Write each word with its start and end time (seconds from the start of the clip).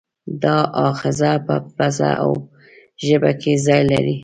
دا 0.43 0.57
آخذه 0.89 1.31
په 1.45 1.55
پزه 1.75 2.11
او 2.23 2.31
ژبه 3.05 3.31
کې 3.41 3.53
ځای 3.65 3.81
لري. 3.91 4.17